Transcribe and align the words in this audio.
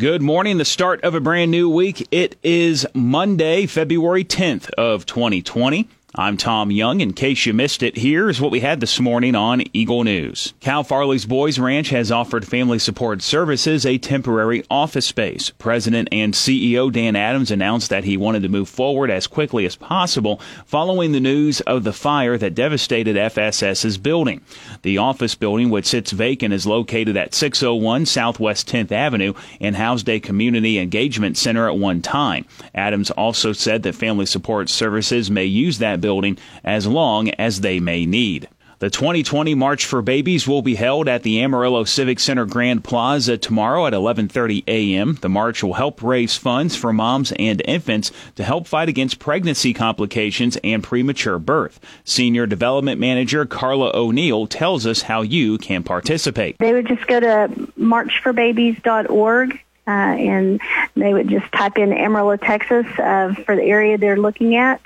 Good 0.00 0.22
morning, 0.22 0.56
the 0.56 0.64
start 0.64 1.04
of 1.04 1.14
a 1.14 1.20
brand 1.20 1.50
new 1.50 1.68
week. 1.68 2.08
It 2.10 2.36
is 2.42 2.86
Monday, 2.94 3.66
February 3.66 4.24
10th 4.24 4.70
of 4.70 5.04
2020. 5.04 5.90
I'm 6.16 6.36
Tom 6.36 6.72
Young. 6.72 7.00
In 7.00 7.12
case 7.12 7.46
you 7.46 7.54
missed 7.54 7.84
it, 7.84 7.96
here's 7.96 8.40
what 8.40 8.50
we 8.50 8.58
had 8.58 8.80
this 8.80 8.98
morning 8.98 9.36
on 9.36 9.62
Eagle 9.72 10.02
News. 10.02 10.54
Cal 10.58 10.82
Farley's 10.82 11.24
Boys 11.24 11.56
Ranch 11.56 11.90
has 11.90 12.10
offered 12.10 12.44
Family 12.44 12.80
Support 12.80 13.22
Services 13.22 13.86
a 13.86 13.96
temporary 13.96 14.64
office 14.68 15.06
space. 15.06 15.50
President 15.50 16.08
and 16.10 16.34
CEO 16.34 16.90
Dan 16.90 17.14
Adams 17.14 17.52
announced 17.52 17.90
that 17.90 18.02
he 18.02 18.16
wanted 18.16 18.42
to 18.42 18.48
move 18.48 18.68
forward 18.68 19.08
as 19.08 19.28
quickly 19.28 19.64
as 19.64 19.76
possible 19.76 20.40
following 20.66 21.12
the 21.12 21.20
news 21.20 21.60
of 21.60 21.84
the 21.84 21.92
fire 21.92 22.36
that 22.36 22.56
devastated 22.56 23.14
FSS's 23.14 23.96
building. 23.96 24.40
The 24.82 24.98
office 24.98 25.36
building, 25.36 25.70
which 25.70 25.86
sits 25.86 26.10
vacant, 26.10 26.52
is 26.52 26.66
located 26.66 27.16
at 27.16 27.34
601 27.34 28.06
Southwest 28.06 28.68
10th 28.68 28.90
Avenue 28.90 29.34
and 29.60 29.76
housed 29.76 30.08
a 30.08 30.18
community 30.18 30.80
engagement 30.80 31.36
center 31.36 31.68
at 31.68 31.78
one 31.78 32.02
time. 32.02 32.46
Adams 32.74 33.12
also 33.12 33.52
said 33.52 33.84
that 33.84 33.94
Family 33.94 34.26
Support 34.26 34.68
Services 34.68 35.30
may 35.30 35.44
use 35.44 35.78
that 35.78 35.99
building 36.00 36.38
as 36.64 36.86
long 36.86 37.30
as 37.30 37.60
they 37.60 37.80
may 37.80 38.06
need. 38.06 38.48
The 38.80 38.88
2020 38.88 39.54
March 39.56 39.84
for 39.84 40.00
Babies 40.00 40.48
will 40.48 40.62
be 40.62 40.74
held 40.74 41.06
at 41.06 41.22
the 41.22 41.42
Amarillo 41.42 41.84
Civic 41.84 42.18
Center 42.18 42.46
Grand 42.46 42.82
Plaza 42.82 43.36
tomorrow 43.36 43.86
at 43.86 43.92
11:30 43.92 44.64
a.m. 44.66 45.18
The 45.20 45.28
march 45.28 45.62
will 45.62 45.74
help 45.74 46.02
raise 46.02 46.38
funds 46.38 46.76
for 46.76 46.90
moms 46.90 47.30
and 47.32 47.60
infants 47.66 48.10
to 48.36 48.42
help 48.42 48.66
fight 48.66 48.88
against 48.88 49.18
pregnancy 49.18 49.74
complications 49.74 50.56
and 50.64 50.82
premature 50.82 51.38
birth. 51.38 51.78
Senior 52.04 52.46
Development 52.46 52.98
Manager 52.98 53.44
Carla 53.44 53.90
O'Neill 53.92 54.46
tells 54.46 54.86
us 54.86 55.02
how 55.02 55.20
you 55.20 55.58
can 55.58 55.82
participate. 55.82 56.56
They 56.56 56.72
would 56.72 56.88
just 56.88 57.06
go 57.06 57.20
to 57.20 57.50
marchforbabies.org 57.78 59.60
uh, 59.86 59.90
and 59.90 60.58
they 60.96 61.12
would 61.12 61.28
just 61.28 61.52
type 61.52 61.76
in 61.76 61.92
Amarillo, 61.92 62.38
Texas 62.38 62.86
uh, 62.98 63.34
for 63.44 63.56
the 63.56 63.64
area 63.64 63.98
they're 63.98 64.16
looking 64.16 64.56
at 64.56 64.80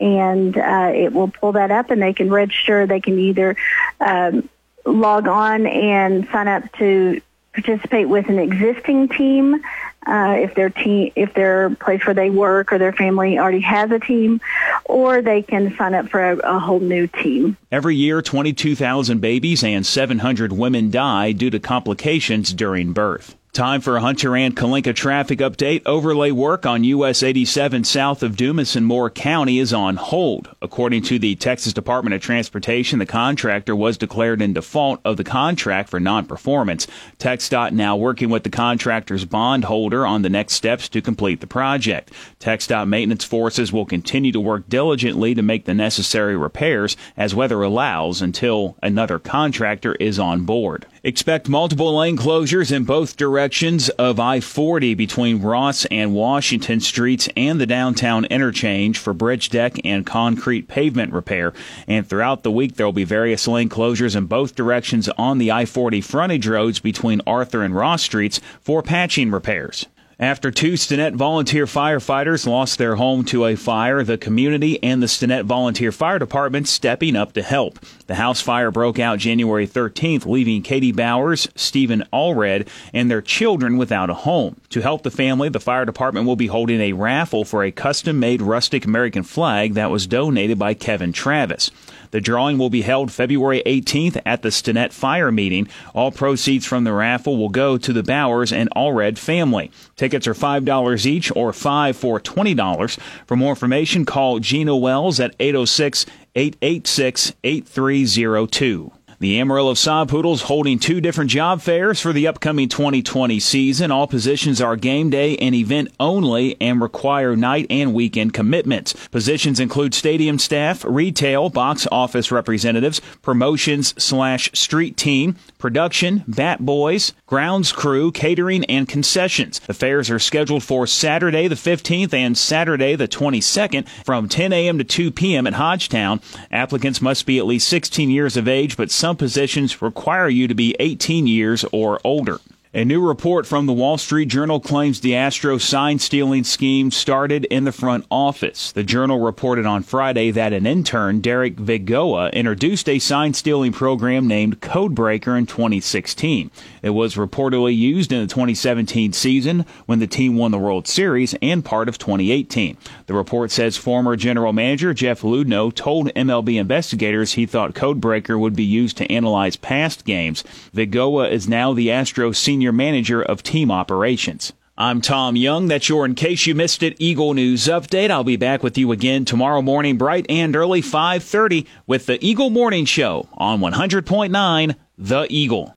and 0.00 0.56
uh, 0.56 0.92
it 0.94 1.12
will 1.12 1.28
pull 1.28 1.52
that 1.52 1.70
up 1.70 1.90
and 1.90 2.00
they 2.00 2.12
can 2.12 2.30
register. 2.30 2.86
They 2.86 3.00
can 3.00 3.18
either 3.18 3.56
um, 4.00 4.48
log 4.84 5.28
on 5.28 5.66
and 5.66 6.28
sign 6.30 6.48
up 6.48 6.70
to 6.78 7.20
participate 7.52 8.08
with 8.08 8.28
an 8.28 8.38
existing 8.38 9.08
team 9.08 9.62
uh, 10.06 10.36
if 10.38 10.54
their 10.54 10.70
team, 10.70 11.10
if 11.16 11.34
their 11.34 11.70
place 11.70 12.04
where 12.06 12.14
they 12.14 12.30
work 12.30 12.72
or 12.72 12.78
their 12.78 12.92
family 12.92 13.38
already 13.38 13.60
has 13.60 13.90
a 13.90 13.98
team, 13.98 14.40
or 14.84 15.20
they 15.20 15.42
can 15.42 15.74
sign 15.76 15.94
up 15.94 16.08
for 16.08 16.20
a, 16.20 16.36
a 16.38 16.58
whole 16.58 16.78
new 16.78 17.06
team. 17.06 17.56
Every 17.72 17.96
year, 17.96 18.22
22,000 18.22 19.20
babies 19.20 19.64
and 19.64 19.84
700 19.84 20.52
women 20.52 20.90
die 20.90 21.32
due 21.32 21.50
to 21.50 21.58
complications 21.58 22.52
during 22.52 22.92
birth. 22.92 23.34
Time 23.56 23.80
for 23.80 23.96
a 23.96 24.02
Hunter 24.02 24.36
and 24.36 24.54
Kalinke 24.54 24.94
traffic 24.94 25.38
update. 25.38 25.80
Overlay 25.86 26.30
work 26.30 26.66
on 26.66 26.84
US 26.84 27.22
87 27.22 27.84
south 27.84 28.22
of 28.22 28.36
Dumas 28.36 28.76
and 28.76 28.84
Moore 28.84 29.08
County 29.08 29.58
is 29.58 29.72
on 29.72 29.96
hold. 29.96 30.54
According 30.60 31.04
to 31.04 31.18
the 31.18 31.36
Texas 31.36 31.72
Department 31.72 32.12
of 32.12 32.20
Transportation, 32.20 32.98
the 32.98 33.06
contractor 33.06 33.74
was 33.74 33.96
declared 33.96 34.42
in 34.42 34.52
default 34.52 35.00
of 35.06 35.16
the 35.16 35.24
contract 35.24 35.88
for 35.88 35.98
non-performance. 35.98 36.86
TxDOT 37.18 37.72
now 37.72 37.96
working 37.96 38.28
with 38.28 38.42
the 38.42 38.50
contractor's 38.50 39.24
bondholder 39.24 40.04
on 40.04 40.20
the 40.20 40.28
next 40.28 40.52
steps 40.52 40.86
to 40.90 41.00
complete 41.00 41.40
the 41.40 41.46
project. 41.46 42.12
TxDOT 42.40 42.86
maintenance 42.86 43.24
forces 43.24 43.72
will 43.72 43.86
continue 43.86 44.32
to 44.32 44.38
work 44.38 44.68
diligently 44.68 45.34
to 45.34 45.40
make 45.40 45.64
the 45.64 45.72
necessary 45.72 46.36
repairs 46.36 46.94
as 47.16 47.34
weather 47.34 47.62
allows 47.62 48.20
until 48.20 48.76
another 48.82 49.18
contractor 49.18 49.94
is 49.94 50.18
on 50.18 50.44
board. 50.44 50.84
Expect 51.06 51.48
multiple 51.48 51.96
lane 51.96 52.16
closures 52.16 52.72
in 52.72 52.82
both 52.82 53.16
directions 53.16 53.90
of 53.90 54.18
I 54.18 54.40
40 54.40 54.94
between 54.94 55.40
Ross 55.40 55.84
and 55.84 56.12
Washington 56.12 56.80
Streets 56.80 57.28
and 57.36 57.60
the 57.60 57.64
downtown 57.64 58.24
interchange 58.24 58.98
for 58.98 59.14
bridge 59.14 59.48
deck 59.48 59.76
and 59.84 60.04
concrete 60.04 60.66
pavement 60.66 61.12
repair. 61.12 61.52
And 61.86 62.08
throughout 62.08 62.42
the 62.42 62.50
week, 62.50 62.74
there 62.74 62.86
will 62.86 62.92
be 62.92 63.04
various 63.04 63.46
lane 63.46 63.68
closures 63.68 64.16
in 64.16 64.26
both 64.26 64.56
directions 64.56 65.08
on 65.10 65.38
the 65.38 65.52
I 65.52 65.64
40 65.64 66.00
frontage 66.00 66.48
roads 66.48 66.80
between 66.80 67.22
Arthur 67.24 67.62
and 67.62 67.76
Ross 67.76 68.02
Streets 68.02 68.40
for 68.60 68.82
patching 68.82 69.30
repairs. 69.30 69.86
After 70.18 70.50
two 70.50 70.78
Stinnett 70.78 71.14
volunteer 71.14 71.66
firefighters 71.66 72.46
lost 72.46 72.78
their 72.78 72.96
home 72.96 73.22
to 73.26 73.44
a 73.44 73.54
fire, 73.54 74.02
the 74.02 74.16
community 74.16 74.82
and 74.82 75.02
the 75.02 75.08
Stinnett 75.08 75.44
Volunteer 75.44 75.92
Fire 75.92 76.18
Department 76.18 76.68
stepping 76.68 77.14
up 77.14 77.34
to 77.34 77.42
help. 77.42 77.78
The 78.06 78.14
house 78.14 78.40
fire 78.40 78.70
broke 78.70 78.98
out 78.98 79.18
January 79.18 79.66
13th, 79.68 80.24
leaving 80.24 80.62
Katie 80.62 80.90
Bowers, 80.90 81.48
Stephen 81.54 82.02
Allred, 82.14 82.66
and 82.94 83.10
their 83.10 83.20
children 83.20 83.76
without 83.76 84.08
a 84.08 84.14
home. 84.14 84.58
To 84.70 84.80
help 84.80 85.02
the 85.02 85.10
family, 85.10 85.50
the 85.50 85.60
fire 85.60 85.84
department 85.84 86.26
will 86.26 86.34
be 86.34 86.46
holding 86.46 86.80
a 86.80 86.94
raffle 86.94 87.44
for 87.44 87.62
a 87.62 87.70
custom 87.70 88.18
made 88.18 88.40
rustic 88.40 88.86
American 88.86 89.22
flag 89.22 89.74
that 89.74 89.90
was 89.90 90.06
donated 90.06 90.58
by 90.58 90.72
Kevin 90.72 91.12
Travis. 91.12 91.70
The 92.16 92.22
drawing 92.22 92.56
will 92.56 92.70
be 92.70 92.80
held 92.80 93.12
February 93.12 93.62
18th 93.66 94.22
at 94.24 94.40
the 94.40 94.48
Stinnett 94.48 94.94
Fire 94.94 95.30
Meeting. 95.30 95.68
All 95.94 96.10
proceeds 96.10 96.64
from 96.64 96.84
the 96.84 96.94
raffle 96.94 97.36
will 97.36 97.50
go 97.50 97.76
to 97.76 97.92
the 97.92 98.02
Bowers 98.02 98.54
and 98.54 98.70
Allred 98.74 99.18
family. 99.18 99.70
Tickets 99.96 100.26
are 100.26 100.32
$5 100.32 101.04
each 101.04 101.30
or 101.36 101.52
5 101.52 101.94
for 101.94 102.18
$20. 102.18 102.98
For 103.26 103.36
more 103.36 103.50
information, 103.50 104.06
call 104.06 104.38
Gina 104.38 104.74
Wells 104.74 105.20
at 105.20 105.36
806 105.38 106.06
886 106.34 107.34
8302. 107.44 108.92
The 109.18 109.40
Amarillo 109.40 109.72
Sod 109.72 110.10
Poodles 110.10 110.42
holding 110.42 110.78
two 110.78 111.00
different 111.00 111.30
job 111.30 111.62
fairs 111.62 112.02
for 112.02 112.12
the 112.12 112.26
upcoming 112.26 112.68
2020 112.68 113.40
season. 113.40 113.90
All 113.90 114.06
positions 114.06 114.60
are 114.60 114.76
game 114.76 115.08
day 115.08 115.38
and 115.38 115.54
event 115.54 115.88
only 115.98 116.54
and 116.60 116.82
require 116.82 117.34
night 117.34 117.66
and 117.70 117.94
weekend 117.94 118.34
commitments. 118.34 118.92
Positions 119.08 119.58
include 119.58 119.94
stadium 119.94 120.38
staff, 120.38 120.84
retail, 120.84 121.48
box 121.48 121.88
office 121.90 122.30
representatives, 122.30 123.00
promotions 123.22 123.94
slash 123.96 124.50
street 124.52 124.98
team, 124.98 125.36
production, 125.56 126.22
bat 126.28 126.60
boys, 126.60 127.14
grounds 127.24 127.72
crew, 127.72 128.12
catering, 128.12 128.66
and 128.66 128.86
concessions. 128.86 129.60
The 129.60 129.72
fairs 129.72 130.10
are 130.10 130.18
scheduled 130.18 130.62
for 130.62 130.86
Saturday 130.86 131.48
the 131.48 131.54
15th 131.54 132.12
and 132.12 132.36
Saturday 132.36 132.96
the 132.96 133.08
22nd 133.08 133.88
from 134.04 134.28
10 134.28 134.52
a.m. 134.52 134.76
to 134.76 134.84
2 134.84 135.10
p.m. 135.10 135.46
at 135.46 135.54
Hodgetown. 135.54 136.20
Applicants 136.52 137.00
must 137.00 137.24
be 137.24 137.38
at 137.38 137.46
least 137.46 137.66
16 137.68 138.10
years 138.10 138.36
of 138.36 138.46
age, 138.46 138.76
but 138.76 138.90
some 138.90 139.05
positions 139.14 139.80
require 139.82 140.28
you 140.28 140.48
to 140.48 140.54
be 140.54 140.74
18 140.80 141.26
years 141.26 141.64
or 141.72 142.00
older. 142.02 142.40
A 142.76 142.84
new 142.84 143.00
report 143.00 143.46
from 143.46 143.64
the 143.64 143.72
Wall 143.72 143.96
Street 143.96 144.26
Journal 144.26 144.60
claims 144.60 145.00
the 145.00 145.16
Astro 145.16 145.56
sign 145.56 145.98
stealing 145.98 146.44
scheme 146.44 146.90
started 146.90 147.46
in 147.46 147.64
the 147.64 147.72
front 147.72 148.04
office. 148.10 148.70
The 148.70 148.84
Journal 148.84 149.18
reported 149.18 149.64
on 149.64 149.82
Friday 149.82 150.30
that 150.32 150.52
an 150.52 150.66
intern, 150.66 151.22
Derek 151.22 151.56
Vigoa, 151.56 152.30
introduced 152.34 152.86
a 152.86 152.98
sign 152.98 153.32
stealing 153.32 153.72
program 153.72 154.28
named 154.28 154.60
Codebreaker 154.60 155.38
in 155.38 155.46
2016. 155.46 156.50
It 156.82 156.90
was 156.90 157.14
reportedly 157.14 157.74
used 157.74 158.12
in 158.12 158.20
the 158.20 158.26
2017 158.26 159.14
season 159.14 159.64
when 159.86 159.98
the 159.98 160.06
team 160.06 160.36
won 160.36 160.50
the 160.50 160.58
World 160.58 160.86
Series 160.86 161.34
and 161.40 161.64
part 161.64 161.88
of 161.88 161.96
2018. 161.96 162.76
The 163.06 163.14
report 163.14 163.52
says 163.52 163.78
former 163.78 164.16
general 164.16 164.52
manager 164.52 164.92
Jeff 164.92 165.22
Luhnow 165.22 165.74
told 165.74 166.12
MLB 166.12 166.60
investigators 166.60 167.32
he 167.32 167.46
thought 167.46 167.72
Codebreaker 167.72 168.38
would 168.38 168.54
be 168.54 168.64
used 168.64 168.98
to 168.98 169.10
analyze 169.10 169.56
past 169.56 170.04
games. 170.04 170.44
Vigoa 170.74 171.30
is 171.30 171.48
now 171.48 171.72
the 171.72 171.90
Astro 171.90 172.32
senior 172.32 172.65
Senior 172.66 172.72
Manager 172.76 173.22
of 173.22 173.44
Team 173.44 173.70
Operations. 173.70 174.52
I'm 174.76 175.00
Tom 175.00 175.36
Young. 175.36 175.68
That's 175.68 175.88
your 175.88 176.04
In 176.04 176.16
Case 176.16 176.46
You 176.48 176.56
Missed 176.56 176.82
It 176.82 176.96
Eagle 176.98 177.32
News 177.32 177.66
Update. 177.68 178.10
I'll 178.10 178.24
be 178.24 178.36
back 178.36 178.64
with 178.64 178.76
you 178.76 178.90
again 178.90 179.24
tomorrow 179.24 179.62
morning, 179.62 179.98
bright 179.98 180.26
and 180.28 180.56
early, 180.56 180.82
5.30 180.82 181.64
with 181.86 182.06
the 182.06 182.18
Eagle 182.26 182.50
Morning 182.50 182.84
Show 182.84 183.28
on 183.34 183.60
100.9 183.60 184.74
The 184.98 185.26
Eagle. 185.30 185.74